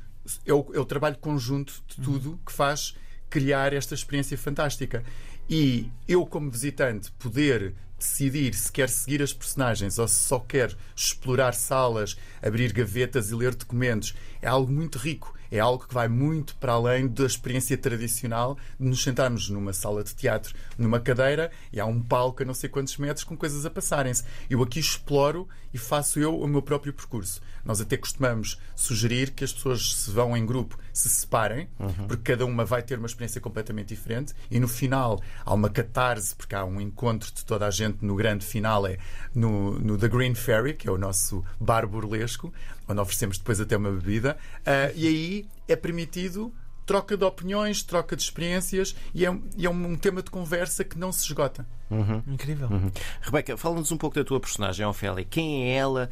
é 0.44 0.52
o, 0.52 0.66
é 0.74 0.80
o 0.80 0.84
trabalho 0.84 1.18
conjunto 1.18 1.82
de 1.86 1.96
tudo 1.96 2.38
que 2.44 2.52
faz 2.52 2.94
criar 3.28 3.72
esta 3.72 3.94
experiência 3.94 4.36
fantástica. 4.36 5.04
E 5.48 5.90
eu, 6.08 6.26
como 6.26 6.50
visitante, 6.50 7.12
poder 7.12 7.74
decidir 7.98 8.54
se 8.54 8.70
quer 8.70 8.88
seguir 8.88 9.22
as 9.22 9.32
personagens 9.32 9.98
ou 9.98 10.06
se 10.06 10.16
só 10.16 10.38
quer 10.38 10.74
explorar 10.94 11.54
salas, 11.54 12.16
abrir 12.42 12.72
gavetas 12.72 13.30
e 13.30 13.34
ler 13.34 13.54
documentos 13.54 14.14
é 14.42 14.48
algo 14.48 14.70
muito 14.70 14.98
rico. 14.98 15.34
é 15.48 15.60
algo 15.60 15.86
que 15.86 15.94
vai 15.94 16.08
muito 16.08 16.56
para 16.56 16.72
além 16.72 17.06
da 17.06 17.24
experiência 17.24 17.78
tradicional 17.78 18.58
de 18.78 18.86
nos 18.86 19.02
sentarmos 19.02 19.48
numa 19.48 19.72
sala 19.72 20.02
de 20.02 20.12
teatro, 20.12 20.52
numa 20.76 20.98
cadeira 20.98 21.52
e 21.72 21.78
há 21.78 21.86
um 21.86 22.02
palco 22.02 22.42
a 22.42 22.46
não 22.46 22.52
sei 22.52 22.68
quantos 22.68 22.96
metros 22.96 23.22
com 23.22 23.36
coisas 23.36 23.64
a 23.64 23.70
passarem-se. 23.70 24.24
Eu 24.50 24.62
aqui 24.62 24.80
exploro 24.80 25.48
e 25.76 25.78
faço 25.78 26.18
eu 26.18 26.34
o 26.40 26.48
meu 26.48 26.62
próprio 26.62 26.90
percurso. 26.90 27.42
Nós 27.62 27.82
até 27.82 27.98
costumamos 27.98 28.58
sugerir 28.74 29.32
que 29.32 29.44
as 29.44 29.52
pessoas 29.52 29.94
se 29.94 30.10
vão 30.10 30.34
em 30.34 30.46
grupo, 30.46 30.78
se 30.90 31.06
separem, 31.10 31.68
uhum. 31.78 32.08
porque 32.08 32.32
cada 32.32 32.46
uma 32.46 32.64
vai 32.64 32.82
ter 32.82 32.96
uma 32.96 33.06
experiência 33.06 33.42
completamente 33.42 33.88
diferente 33.88 34.32
e 34.50 34.58
no 34.58 34.66
final 34.66 35.20
há 35.44 35.52
uma 35.52 35.68
catarse, 35.68 36.34
porque 36.34 36.54
há 36.54 36.64
um 36.64 36.80
encontro 36.80 37.30
de 37.30 37.44
toda 37.44 37.66
a 37.66 37.70
gente 37.70 37.98
no 38.02 38.16
grande 38.16 38.46
final, 38.46 38.86
é 38.86 38.96
no, 39.34 39.78
no 39.78 39.98
The 39.98 40.08
Green 40.08 40.34
Ferry, 40.34 40.72
que 40.72 40.88
é 40.88 40.90
o 40.90 40.96
nosso 40.96 41.44
bar 41.60 41.86
burlesco, 41.86 42.50
onde 42.88 42.98
oferecemos 42.98 43.36
depois 43.36 43.60
até 43.60 43.76
uma 43.76 43.90
bebida, 43.90 44.38
uh, 44.60 44.92
e 44.94 45.06
aí 45.06 45.48
é 45.68 45.76
permitido 45.76 46.50
troca 46.86 47.16
de 47.16 47.24
opiniões, 47.24 47.82
troca 47.82 48.16
de 48.16 48.22
experiências 48.22 48.94
e 49.12 49.26
é, 49.26 49.38
e 49.56 49.66
é 49.66 49.70
um 49.70 49.96
tema 49.96 50.22
de 50.22 50.30
conversa 50.30 50.84
que 50.84 50.96
não 50.96 51.12
se 51.12 51.24
esgota. 51.24 51.66
Uhum. 51.90 52.22
Incrível. 52.26 52.68
Uhum. 52.68 52.90
Rebeca, 53.20 53.56
fala-nos 53.56 53.92
um 53.92 53.96
pouco 53.98 54.16
da 54.16 54.24
tua 54.24 54.40
personagem, 54.40 54.86
Ofélia. 54.86 55.24
Quem 55.28 55.64
é 55.64 55.76
ela? 55.76 56.08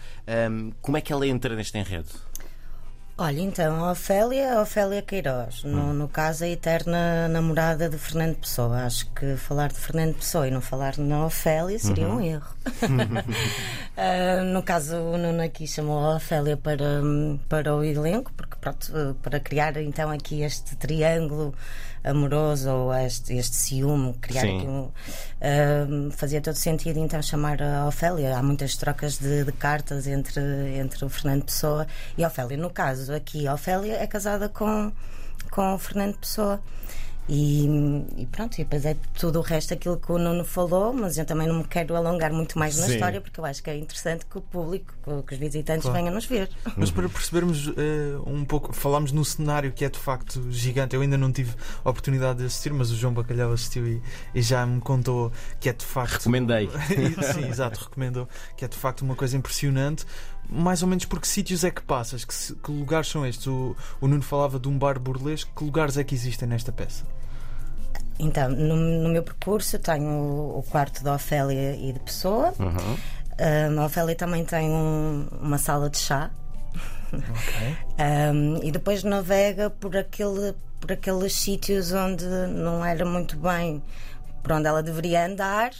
Um, 0.50 0.72
como 0.82 0.96
é 0.96 1.00
que 1.00 1.12
ela 1.12 1.26
entra 1.26 1.54
neste 1.54 1.78
enredo? 1.78 2.08
Olha, 3.16 3.40
então, 3.40 3.84
a 3.84 3.92
Ofélia, 3.92 4.58
a 4.58 4.62
Ofélia 4.62 5.00
Queiroz, 5.00 5.62
no, 5.62 5.82
hum. 5.82 5.92
no, 5.92 6.08
caso 6.08 6.42
a 6.42 6.48
eterna 6.48 7.28
namorada 7.28 7.88
de 7.88 7.96
Fernando 7.96 8.34
Pessoa. 8.38 8.84
Acho 8.84 9.08
que 9.10 9.36
falar 9.36 9.68
de 9.68 9.78
Fernando 9.78 10.16
Pessoa 10.16 10.48
e 10.48 10.50
não 10.50 10.60
falar 10.60 10.98
na 10.98 11.24
Ofélia 11.24 11.78
seria 11.78 12.08
uhum. 12.08 12.16
um 12.16 12.20
erro. 12.20 12.52
uh, 12.82 14.44
no 14.52 14.64
caso, 14.64 14.96
o 14.96 15.16
Nuno 15.16 15.42
aqui 15.42 15.64
chamou 15.64 16.04
a 16.04 16.16
Ofélia 16.16 16.56
para, 16.56 17.00
para 17.48 17.72
o 17.72 17.84
elenco, 17.84 18.32
pronto, 18.64 19.16
para 19.22 19.38
criar 19.38 19.76
então 19.76 20.10
aqui 20.10 20.40
este 20.40 20.74
triângulo 20.76 21.54
amoroso 22.02 22.70
ou 22.70 22.94
este, 22.94 23.34
este 23.34 23.56
ciúme, 23.56 24.14
criar 24.14 24.42
Sim. 24.42 24.56
aqui 24.56 24.66
um, 24.66 24.86
uh, 24.86 26.10
fazia 26.12 26.40
todo 26.40 26.54
sentido 26.54 26.98
então 26.98 27.20
chamar 27.20 27.62
a 27.62 27.86
Ofélia. 27.86 28.36
Há 28.36 28.42
muitas 28.42 28.74
trocas 28.76 29.18
de, 29.18 29.44
de, 29.44 29.52
cartas 29.52 30.06
entre, 30.06 30.40
entre 30.78 31.04
o 31.04 31.08
Fernando 31.10 31.44
Pessoa 31.44 31.86
e 32.16 32.24
a 32.24 32.28
Ofélia. 32.28 32.56
No 32.56 32.70
caso 32.70 33.12
aqui, 33.12 33.46
a 33.46 33.52
Ofélia 33.52 33.96
é 33.96 34.06
casada 34.06 34.48
com, 34.48 34.90
com 35.50 35.74
o 35.74 35.78
Fernando 35.78 36.16
Pessoa. 36.16 36.60
E, 37.28 37.64
e, 38.18 38.26
pronto, 38.26 38.54
e 38.54 38.64
depois 38.64 38.84
é 38.84 38.96
tudo 39.18 39.38
o 39.38 39.42
resto 39.42 39.72
aquilo 39.72 39.96
que 39.96 40.12
o 40.12 40.18
Nuno 40.18 40.44
falou, 40.44 40.92
mas 40.92 41.16
eu 41.16 41.24
também 41.24 41.48
não 41.48 41.58
me 41.58 41.64
quero 41.64 41.96
alongar 41.96 42.32
muito 42.32 42.58
mais 42.58 42.76
na 42.76 42.86
Sim. 42.86 42.94
história 42.94 43.20
porque 43.20 43.40
eu 43.40 43.44
acho 43.46 43.62
que 43.62 43.70
é 43.70 43.76
interessante 43.78 44.26
que 44.26 44.36
o 44.36 44.42
público, 44.42 44.92
que 45.26 45.34
os 45.34 45.40
visitantes 45.40 45.82
claro. 45.84 45.98
venham 45.98 46.14
nos 46.14 46.26
ver. 46.26 46.50
Mas 46.76 46.90
para 46.90 47.08
percebermos 47.08 47.68
uh, 47.68 47.72
um 48.26 48.44
pouco, 48.44 48.74
falámos 48.74 49.10
no 49.10 49.24
cenário 49.24 49.72
que 49.72 49.84
é 49.84 49.88
de 49.88 49.98
facto 49.98 50.50
gigante. 50.50 50.94
Eu 50.94 51.00
ainda 51.00 51.16
não 51.16 51.32
tive 51.32 51.54
a 51.82 51.88
oportunidade 51.88 52.40
de 52.40 52.44
assistir, 52.44 52.72
mas 52.74 52.90
o 52.90 52.96
João 52.96 53.14
Bacalhau 53.14 53.52
assistiu 53.52 53.86
e, 53.86 54.02
e 54.34 54.42
já 54.42 54.66
me 54.66 54.80
contou 54.80 55.32
que 55.58 55.70
é 55.70 55.72
de 55.72 55.84
facto. 55.84 56.18
Recomendei. 56.18 56.68
Sim, 57.32 57.48
exato, 57.48 57.84
recomendou 57.84 58.28
que 58.56 58.64
é 58.64 58.68
de 58.68 58.76
facto 58.76 59.00
uma 59.00 59.16
coisa 59.16 59.36
impressionante 59.36 60.04
mais 60.48 60.82
ou 60.82 60.88
menos 60.88 61.04
por 61.04 61.20
que 61.20 61.28
sítios 61.28 61.64
é 61.64 61.70
que 61.70 61.82
passas? 61.82 62.24
Que, 62.24 62.54
que 62.54 62.70
lugares 62.70 63.08
são 63.08 63.26
estes? 63.26 63.46
O, 63.46 63.76
o, 64.00 64.06
Nuno 64.06 64.22
falava 64.22 64.58
de 64.58 64.68
um 64.68 64.78
bar 64.78 64.98
burlesco. 64.98 65.50
Que 65.56 65.64
lugares 65.64 65.96
é 65.96 66.04
que 66.04 66.14
existem 66.14 66.48
nesta 66.48 66.72
peça? 66.72 67.04
Então, 68.18 68.48
no, 68.48 68.76
no 68.76 69.08
meu 69.08 69.22
percurso 69.22 69.78
tenho 69.78 70.08
o, 70.08 70.58
o, 70.58 70.62
quarto 70.62 71.02
da 71.02 71.14
Ofélia 71.14 71.74
e 71.76 71.92
de 71.92 72.00
Pessoa. 72.00 72.52
Uhum. 72.58 73.76
Um, 73.76 73.80
a 73.80 73.86
Ofélia 73.86 74.14
também 74.14 74.44
tem 74.44 74.70
um, 74.70 75.26
uma 75.40 75.58
sala 75.58 75.90
de 75.90 75.98
chá. 75.98 76.30
Okay. 77.12 77.76
Um, 77.94 78.58
e 78.64 78.72
depois 78.72 79.04
navega 79.04 79.70
por, 79.70 79.96
aquele, 79.96 80.52
por 80.80 80.90
aqueles 80.90 81.32
sítios 81.32 81.92
onde 81.92 82.24
não 82.24 82.84
era 82.84 83.04
muito 83.04 83.36
bem 83.36 83.80
por 84.44 84.52
onde 84.52 84.68
ela 84.68 84.82
deveria 84.82 85.26
andar, 85.26 85.70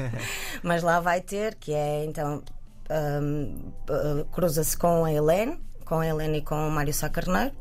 mas 0.62 0.82
lá 0.82 1.00
vai 1.00 1.20
ter, 1.20 1.56
que 1.56 1.72
é 1.72 2.04
então 2.04 2.42
uh, 2.90 4.24
cruza-se 4.26 4.76
com 4.76 5.04
a 5.04 5.12
Helene, 5.12 5.58
com 5.84 6.00
a 6.00 6.06
Helene 6.06 6.38
e 6.38 6.42
com 6.42 6.68
o 6.68 6.70
Mário 6.70 6.92
Sá 6.92 7.08
Carneiro, 7.08 7.52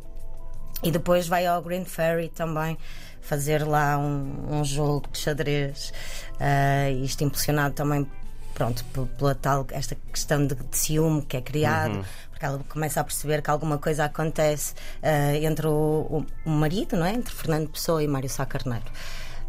e 0.82 0.92
depois 0.92 1.28
vai 1.28 1.46
ao 1.46 1.62
Green 1.62 1.86
Ferry 1.86 2.30
também 2.30 2.78
fazer 3.22 3.66
lá 3.66 3.98
um, 3.98 4.60
um 4.60 4.66
jogo 4.66 5.08
de 5.12 5.18
xadrez, 5.18 5.94
uh, 6.34 7.04
isto 7.04 7.24
impulsionado 7.24 7.74
também 7.74 8.06
pronto, 8.54 8.84
pela 9.18 9.36
tal 9.36 9.66
esta 9.72 9.96
questão 10.12 10.46
de, 10.46 10.56
de 10.56 10.78
ciúme 10.78 11.22
que 11.24 11.38
é 11.38 11.42
criado, 11.42 11.96
uhum. 11.96 12.04
porque 12.30 12.46
ela 12.46 12.60
começa 12.70 13.02
a 13.02 13.04
perceber 13.04 13.42
que 13.42 13.50
alguma 13.50 13.78
coisa 13.78 14.06
acontece 14.06 14.74
uh, 15.02 15.36
entre 15.44 15.68
o, 15.68 16.26
o, 16.46 16.50
marido, 16.50 16.96
não 16.96 17.06
é? 17.06 17.14
Entre 17.14 17.34
Fernando 17.34 17.70
Pessoa 17.70 18.04
e 18.04 18.08
Mário 18.08 18.30
Sá 18.30 18.46
Carneiro. 18.46 18.86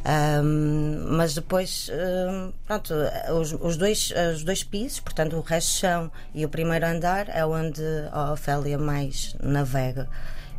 Um, 0.07 1.17
mas 1.17 1.35
depois, 1.35 1.91
um, 1.91 2.53
pronto, 2.67 2.93
os, 3.41 3.53
os, 3.53 3.77
dois, 3.79 4.13
os 4.35 4.45
dois 4.45 4.63
pisos, 4.63 5.01
portanto, 5.01 5.37
o 5.37 5.41
resto 5.41 5.79
chão 5.79 6.13
e 6.35 6.45
o 6.45 6.49
primeiro 6.49 6.87
andar 6.87 7.29
é 7.31 7.45
onde 7.45 7.83
a 8.13 8.33
Ofélia 8.33 8.79
mais 8.79 9.35
navega. 9.43 10.09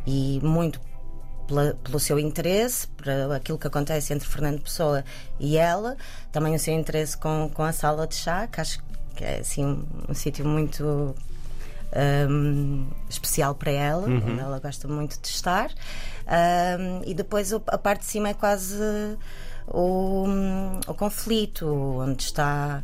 E 0.04 0.40
muito 0.42 0.80
pela, 1.46 1.74
pelo 1.74 2.00
seu 2.00 2.18
interesse, 2.18 2.88
por 2.88 3.08
aquilo 3.34 3.58
que 3.58 3.66
acontece 3.66 4.12
entre 4.12 4.28
Fernando 4.28 4.60
Pessoa 4.60 5.04
e 5.38 5.56
ela, 5.56 5.96
também 6.32 6.54
o 6.54 6.58
seu 6.58 6.74
interesse 6.74 7.16
com, 7.16 7.48
com 7.52 7.62
a 7.62 7.72
sala 7.72 8.06
de 8.06 8.16
chá, 8.16 8.48
que 8.48 8.60
acho 8.60 8.82
que 9.14 9.24
é 9.24 9.38
assim, 9.40 9.64
um, 9.64 9.86
um 10.08 10.14
sítio 10.14 10.44
muito 10.44 11.14
um, 12.28 12.86
especial 13.08 13.54
para 13.54 13.70
ela, 13.70 14.06
uhum. 14.06 14.16
onde 14.16 14.40
ela 14.40 14.58
gosta 14.58 14.88
muito 14.88 15.20
de 15.20 15.28
estar. 15.28 15.70
Um, 16.26 17.02
e 17.04 17.14
depois 17.14 17.52
a 17.52 17.78
parte 17.78 18.00
de 18.00 18.06
cima 18.06 18.28
é 18.28 18.34
quase 18.34 18.76
o, 19.68 20.26
o 20.86 20.94
conflito, 20.94 21.66
onde 21.66 22.22
está 22.22 22.82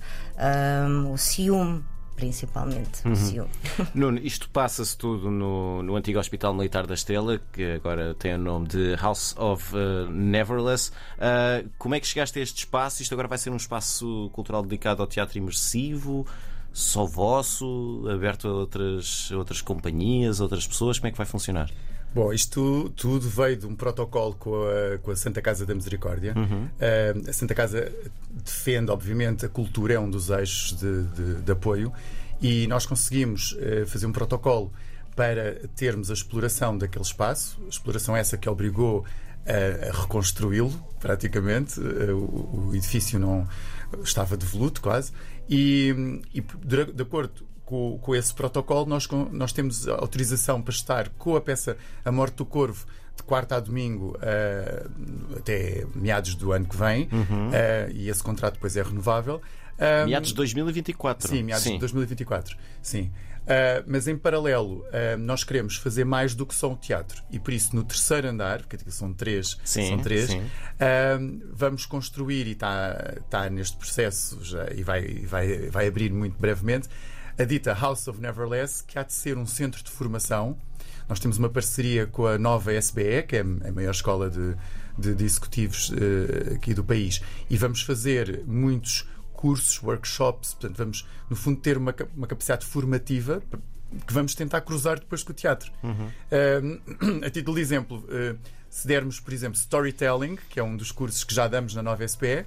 um, 0.88 1.12
o 1.12 1.18
ciúme 1.18 1.84
principalmente 2.14 3.06
uhum. 3.06 3.16
ciúme. 3.16 3.50
Nuno, 3.94 4.18
isto 4.18 4.48
passa-se 4.50 4.96
tudo 4.96 5.30
no, 5.30 5.82
no 5.82 5.96
antigo 5.96 6.20
Hospital 6.20 6.54
Militar 6.54 6.86
da 6.86 6.94
Estela, 6.94 7.40
que 7.52 7.72
agora 7.72 8.14
tem 8.14 8.34
o 8.34 8.38
nome 8.38 8.68
de 8.68 8.94
House 8.96 9.34
of 9.36 9.74
uh, 9.74 10.08
Neverless. 10.08 10.92
Uh, 11.16 11.68
como 11.78 11.94
é 11.94 12.00
que 12.00 12.06
chegaste 12.06 12.38
a 12.38 12.42
este 12.42 12.58
espaço? 12.58 13.02
Isto 13.02 13.14
agora 13.14 13.26
vai 13.26 13.38
ser 13.38 13.50
um 13.50 13.56
espaço 13.56 14.30
cultural 14.32 14.62
dedicado 14.62 15.02
ao 15.02 15.08
teatro 15.08 15.36
imersivo? 15.38 16.26
Só 16.72 17.04
vosso? 17.04 18.04
Aberto 18.12 18.48
a 18.48 18.52
outras, 18.52 19.30
outras 19.30 19.60
companhias, 19.60 20.40
outras 20.40 20.66
pessoas? 20.66 20.98
Como 20.98 21.08
é 21.08 21.10
que 21.10 21.18
vai 21.18 21.26
funcionar? 21.26 21.70
Bom, 22.14 22.30
isto 22.32 22.92
tudo 22.94 23.26
veio 23.26 23.56
de 23.56 23.66
um 23.66 23.74
protocolo 23.74 24.34
com 24.34 24.54
a, 24.54 24.98
com 24.98 25.10
a 25.10 25.16
Santa 25.16 25.40
Casa 25.40 25.64
da 25.64 25.74
Misericórdia. 25.74 26.34
Uhum. 26.36 26.64
Uh, 26.64 27.30
a 27.30 27.32
Santa 27.32 27.54
Casa 27.54 27.90
defende, 28.30 28.90
obviamente, 28.90 29.46
a 29.46 29.48
cultura, 29.48 29.94
é 29.94 29.98
um 29.98 30.10
dos 30.10 30.28
eixos 30.28 30.78
de, 30.78 31.04
de, 31.04 31.34
de 31.42 31.52
apoio, 31.52 31.90
e 32.40 32.66
nós 32.66 32.84
conseguimos 32.84 33.52
uh, 33.52 33.86
fazer 33.86 34.04
um 34.06 34.12
protocolo 34.12 34.70
para 35.16 35.54
termos 35.74 36.10
a 36.10 36.14
exploração 36.14 36.76
daquele 36.76 37.04
espaço, 37.04 37.58
exploração 37.68 38.14
essa 38.14 38.36
que 38.36 38.48
obrigou 38.48 39.06
a, 39.46 39.88
a 39.88 40.02
reconstruí-lo, 40.02 40.72
praticamente. 41.00 41.80
Uh, 41.80 42.14
o, 42.14 42.68
o, 42.68 42.76
edifício 42.76 43.18
não 43.18 43.48
estava 44.02 44.36
devoluto 44.36 44.82
quase, 44.82 45.12
e, 45.52 45.94
e 46.32 46.40
de, 46.40 46.84
de 46.86 47.02
acordo 47.02 47.46
com, 47.72 47.98
com 48.02 48.14
esse 48.14 48.34
protocolo, 48.34 48.84
nós, 48.84 49.08
nós 49.30 49.50
temos 49.50 49.88
autorização 49.88 50.60
para 50.60 50.74
estar 50.74 51.08
com 51.16 51.36
a 51.36 51.40
peça 51.40 51.78
A 52.04 52.12
Morte 52.12 52.36
do 52.36 52.44
Corvo 52.44 52.84
de 53.16 53.22
quarta 53.22 53.56
a 53.56 53.60
domingo 53.60 54.14
uh, 54.18 55.38
até 55.38 55.86
meados 55.94 56.34
do 56.34 56.52
ano 56.52 56.66
que 56.66 56.76
vem 56.76 57.08
uhum. 57.10 57.48
uh, 57.48 57.90
e 57.94 58.10
esse 58.10 58.22
contrato 58.22 58.54
depois 58.54 58.76
é 58.76 58.82
renovável. 58.82 59.40
Um, 59.78 60.06
meados 60.06 60.28
de 60.28 60.34
2024. 60.34 61.28
Sim, 61.28 61.42
meados 61.42 61.64
sim. 61.64 61.72
de 61.72 61.78
2024. 61.78 62.56
Sim. 62.82 63.10
Uh, 63.42 63.84
mas 63.86 64.06
em 64.06 64.18
paralelo, 64.18 64.84
nós 65.18 65.42
queremos 65.42 65.76
fazer 65.76 66.04
mais 66.04 66.34
do 66.34 66.44
que 66.44 66.54
só 66.54 66.70
um 66.70 66.76
teatro 66.76 67.22
e 67.30 67.38
por 67.38 67.54
isso 67.54 67.74
no 67.74 67.82
terceiro 67.82 68.28
andar, 68.28 68.62
porque 68.62 68.90
são 68.90 69.14
três, 69.14 69.58
sim, 69.64 69.88
são 69.88 69.98
três 69.98 70.28
vamos 71.52 71.86
construir 71.86 72.46
e 72.46 72.52
está 72.52 73.16
tá 73.30 73.48
neste 73.48 73.76
processo 73.78 74.38
já, 74.44 74.70
e 74.72 74.82
vai, 74.82 75.24
vai, 75.26 75.70
vai 75.70 75.88
abrir 75.88 76.12
muito 76.12 76.38
brevemente 76.38 76.88
a 77.38 77.44
dita 77.44 77.72
House 77.72 78.08
of 78.08 78.20
Neverless, 78.20 78.84
que 78.84 78.98
há 78.98 79.02
de 79.02 79.12
ser 79.12 79.36
um 79.38 79.46
centro 79.46 79.82
de 79.82 79.90
formação. 79.90 80.56
Nós 81.08 81.18
temos 81.18 81.38
uma 81.38 81.48
parceria 81.48 82.06
com 82.06 82.26
a 82.26 82.38
nova 82.38 82.72
SBE, 82.72 83.22
que 83.26 83.36
é 83.36 83.40
a 83.40 83.72
maior 83.72 83.90
escola 83.90 84.30
de, 84.30 84.54
de, 84.98 85.14
de 85.14 85.24
executivos 85.24 85.90
uh, 85.90 86.54
aqui 86.54 86.74
do 86.74 86.84
país, 86.84 87.20
e 87.50 87.56
vamos 87.56 87.82
fazer 87.82 88.42
muitos 88.46 89.08
cursos, 89.32 89.82
workshops, 89.82 90.54
portanto, 90.54 90.76
vamos, 90.78 91.08
no 91.28 91.34
fundo, 91.34 91.60
ter 91.60 91.76
uma, 91.76 91.94
uma 92.16 92.26
capacidade 92.26 92.64
formativa 92.64 93.42
que 94.06 94.12
vamos 94.12 94.34
tentar 94.34 94.60
cruzar 94.62 94.98
depois 94.98 95.22
com 95.22 95.32
o 95.32 95.34
teatro. 95.34 95.70
Uhum. 95.82 96.06
Uh, 96.06 97.24
a 97.26 97.30
título 97.30 97.56
de 97.56 97.62
exemplo, 97.62 97.98
uh, 97.98 98.38
se 98.70 98.86
dermos, 98.86 99.20
por 99.20 99.32
exemplo, 99.34 99.58
storytelling, 99.58 100.38
que 100.48 100.58
é 100.58 100.62
um 100.62 100.76
dos 100.76 100.90
cursos 100.90 101.24
que 101.24 101.34
já 101.34 101.46
damos 101.46 101.74
na 101.74 101.82
nova 101.82 102.06
SPE, 102.06 102.46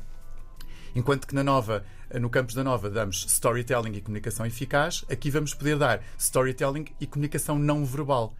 enquanto 0.95 1.27
que 1.27 1.35
na 1.35 1.43
nova 1.43 1.83
no 2.19 2.29
campus 2.29 2.55
da 2.55 2.63
Nova 2.63 2.89
damos 2.89 3.25
storytelling 3.25 3.93
e 3.93 4.01
comunicação 4.01 4.45
eficaz, 4.45 5.03
aqui 5.09 5.29
vamos 5.29 5.53
poder 5.53 5.77
dar 5.77 6.01
storytelling 6.17 6.85
e 6.99 7.07
comunicação 7.07 7.57
não 7.57 7.85
verbal. 7.85 8.33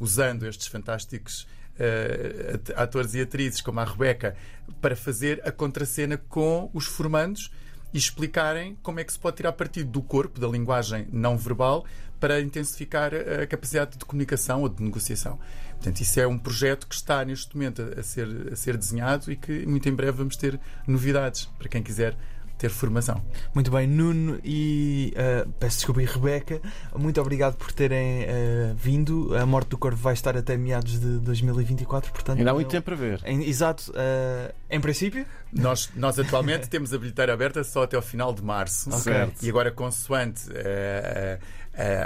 usando 0.00 0.46
estes 0.48 0.66
fantásticos 0.66 1.46
uh, 1.76 2.72
atores 2.74 3.14
e 3.14 3.20
atrizes, 3.20 3.60
como 3.60 3.78
a 3.78 3.84
Rebeca, 3.84 4.34
para 4.80 4.96
fazer 4.96 5.40
a 5.46 5.52
contracena 5.52 6.16
com 6.16 6.68
os 6.74 6.86
formandos 6.86 7.52
e 7.94 7.98
explicarem 7.98 8.76
como 8.82 8.98
é 8.98 9.04
que 9.04 9.12
se 9.12 9.18
pode 9.18 9.36
tirar 9.36 9.52
partido 9.52 9.90
do 9.90 10.02
corpo, 10.02 10.40
da 10.40 10.48
linguagem 10.48 11.06
não 11.12 11.36
verbal, 11.36 11.84
para 12.18 12.40
intensificar 12.40 13.12
a 13.14 13.46
capacidade 13.46 13.96
de 13.96 14.04
comunicação 14.04 14.62
ou 14.62 14.68
de 14.68 14.82
negociação. 14.82 15.38
Portanto, 15.82 16.00
isso 16.00 16.20
é 16.20 16.26
um 16.28 16.38
projeto 16.38 16.86
que 16.86 16.94
está 16.94 17.24
neste 17.24 17.56
momento 17.56 17.82
a 17.98 18.02
ser, 18.04 18.28
a 18.52 18.54
ser 18.54 18.76
desenhado 18.76 19.32
e 19.32 19.36
que 19.36 19.66
muito 19.66 19.88
em 19.88 19.92
breve 19.92 20.12
vamos 20.12 20.36
ter 20.36 20.60
novidades 20.86 21.46
para 21.58 21.68
quem 21.68 21.82
quiser 21.82 22.16
ter 22.56 22.70
formação. 22.70 23.20
Muito 23.52 23.68
bem, 23.72 23.88
Nuno 23.88 24.38
e 24.44 25.12
uh, 25.16 25.50
peço 25.58 25.78
desculpa 25.78 26.00
e 26.00 26.04
Rebeca, 26.04 26.60
muito 26.96 27.20
obrigado 27.20 27.56
por 27.56 27.72
terem 27.72 28.22
uh, 28.22 28.74
vindo. 28.76 29.36
A 29.36 29.44
Morte 29.44 29.70
do 29.70 29.78
Corvo 29.78 30.00
vai 30.00 30.14
estar 30.14 30.36
até 30.36 30.56
meados 30.56 31.00
de 31.00 31.18
2024, 31.18 32.12
portanto. 32.12 32.38
Ainda 32.38 32.52
há 32.52 32.54
muito 32.54 32.68
eu... 32.68 32.70
tempo 32.70 32.84
para 32.84 32.94
ver. 32.94 33.20
Em, 33.24 33.42
exato, 33.42 33.90
uh, 33.90 34.54
em 34.70 34.80
princípio. 34.80 35.26
Nós, 35.52 35.90
nós 35.96 36.16
atualmente 36.16 36.68
temos 36.70 36.94
a 36.94 36.98
bilheteira 36.98 37.34
aberta 37.34 37.64
só 37.64 37.82
até 37.82 37.96
ao 37.96 38.02
final 38.02 38.32
de 38.32 38.44
março. 38.44 38.88
Okay. 38.94 39.32
E 39.42 39.48
agora, 39.48 39.72
consoante 39.72 40.42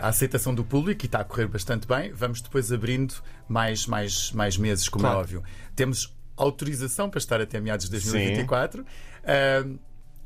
a 0.01 0.09
aceitação 0.09 0.55
do 0.55 0.65
público, 0.65 1.05
e 1.05 1.07
está 1.07 1.21
a 1.21 1.25
correr 1.25 1.49
bastante 1.49 1.87
bem, 1.89 2.13
vamos 2.13 2.41
depois 2.41 2.71
abrindo 2.73 3.15
mais, 3.49 3.87
mais, 3.87 4.31
mais 4.33 4.57
meses, 4.57 4.89
como 4.89 5.07
é 5.07 5.11
claro. 5.11 5.19
é 5.19 5.23
óbvio. 5.23 5.45
Temos 5.75 6.15
autorização 6.37 7.09
para 7.09 7.19
estar 7.19 7.41
até 7.41 7.61
meados 7.61 7.87
de 7.87 7.93
2024. 7.93 8.83
Uh, 8.83 9.79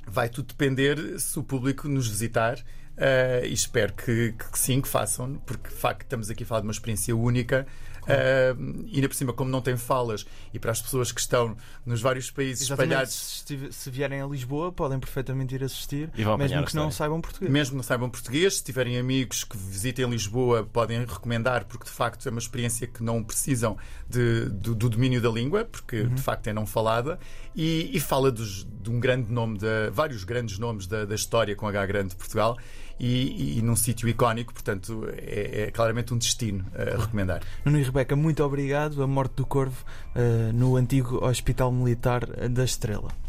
vai 0.07 0.29
tudo 0.29 0.49
depender 0.49 1.19
se 1.19 1.39
o 1.39 1.43
público 1.43 1.89
nos 1.89 2.09
visitar. 2.09 2.59
Uh, 2.59 3.47
e 3.47 3.53
espero 3.53 3.95
que, 3.95 4.33
que, 4.33 4.59
sim, 4.59 4.81
que 4.81 4.89
façam, 4.89 5.41
porque 5.47 5.71
de 5.71 5.75
facto 5.75 6.03
estamos 6.03 6.29
aqui 6.29 6.43
a 6.43 6.47
falar 6.47 6.61
de 6.61 6.67
uma 6.67 6.73
experiência 6.73 7.17
única 7.17 7.67
Uh, 8.11 8.85
e 8.87 8.97
ainda 8.97 9.09
por 9.09 9.15
cima, 9.15 9.33
como 9.33 9.51
não 9.51 9.61
tem 9.61 9.77
falas, 9.77 10.27
e 10.53 10.59
para 10.59 10.71
as 10.71 10.81
pessoas 10.81 11.13
que 11.13 11.21
estão 11.21 11.57
nos 11.85 12.01
vários 12.01 12.31
países 12.31 12.65
Exatamente. 12.67 12.93
espalhados. 12.93 13.45
Se, 13.47 13.73
se, 13.73 13.91
vierem 13.91 14.21
a 14.21 14.27
Lisboa, 14.27 14.73
podem 14.73 14.99
perfeitamente 14.99 15.55
ir 15.55 15.65
assistir, 15.65 16.11
mesmo 16.39 16.65
que 16.65 16.75
não 16.75 16.91
saibam 16.91 17.21
português. 17.21 17.51
Mesmo 17.51 17.73
que 17.73 17.77
não 17.77 17.83
saibam 17.83 18.11
português, 18.11 18.57
se 18.57 18.65
tiverem 18.65 18.99
amigos 18.99 19.45
que 19.45 19.57
visitem 19.57 20.09
Lisboa, 20.09 20.65
podem 20.65 21.05
recomendar, 21.05 21.65
porque 21.65 21.85
de 21.85 21.91
facto 21.91 22.27
é 22.27 22.31
uma 22.31 22.41
experiência 22.41 22.87
que 22.87 23.03
não 23.03 23.23
precisam 23.23 23.77
de, 24.09 24.47
do, 24.47 24.75
do, 24.75 24.89
domínio 24.89 25.21
da 25.21 25.29
língua, 25.29 25.65
porque 25.65 26.01
uhum. 26.01 26.15
de 26.15 26.23
facto 26.23 26.47
é 26.49 26.53
não 26.53 26.67
falada, 26.67 27.19
e, 27.55 27.91
e 27.93 28.01
fala 28.01 28.31
dos, 28.31 28.67
de 28.83 28.91
um 28.91 28.99
grande 29.01 29.33
nome, 29.33 29.59
de 29.59 29.91
vários 29.93 30.25
grandes 30.25 30.59
nomes 30.59 30.87
da, 30.87 31.05
da 31.05 31.15
história 31.15 31.55
com 31.55 31.67
H 31.67 31.87
grande 31.87 32.09
de 32.11 32.17
Portugal 32.17 32.57
e, 33.01 33.59
e 33.59 33.63
num 33.63 33.75
sítio 33.75 34.07
icónico, 34.09 34.53
portanto 34.53 35.09
é, 35.17 35.63
é, 35.63 35.71
claramente 35.71 36.13
um 36.13 36.19
destino 36.19 36.65
a 36.75 37.01
recomendar. 37.01 37.41
Nuno 37.65 37.79
e 37.79 37.83
Rebeca, 37.83 38.15
muito 38.15 38.45
obrigado. 38.45 39.03
A 39.03 39.07
morte 39.07 39.37
do 39.37 39.47
Corvo 39.47 39.85
uh, 40.15 40.53
no 40.53 40.77
antigo 40.77 41.25
Hospital 41.25 41.73
Militar 41.73 42.27
da 42.27 42.65
Estrela. 42.65 43.21